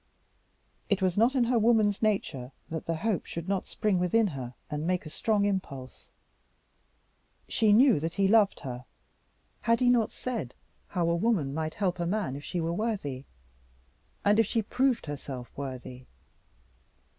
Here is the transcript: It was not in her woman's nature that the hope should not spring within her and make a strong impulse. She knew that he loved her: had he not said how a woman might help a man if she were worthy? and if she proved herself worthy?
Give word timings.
It 0.89 0.99
was 1.03 1.15
not 1.15 1.35
in 1.35 1.43
her 1.43 1.59
woman's 1.59 2.01
nature 2.01 2.51
that 2.71 2.85
the 2.87 2.95
hope 2.95 3.27
should 3.27 3.47
not 3.47 3.67
spring 3.67 3.99
within 3.99 4.25
her 4.29 4.55
and 4.67 4.87
make 4.87 5.05
a 5.05 5.11
strong 5.11 5.45
impulse. 5.45 6.09
She 7.47 7.71
knew 7.71 7.99
that 7.99 8.15
he 8.15 8.27
loved 8.27 8.61
her: 8.61 8.85
had 9.61 9.79
he 9.79 9.91
not 9.91 10.09
said 10.09 10.55
how 10.87 11.07
a 11.07 11.15
woman 11.15 11.53
might 11.53 11.75
help 11.75 11.99
a 11.99 12.07
man 12.07 12.35
if 12.35 12.43
she 12.43 12.59
were 12.59 12.73
worthy? 12.73 13.25
and 14.25 14.39
if 14.39 14.47
she 14.47 14.63
proved 14.63 15.05
herself 15.05 15.55
worthy? 15.55 16.07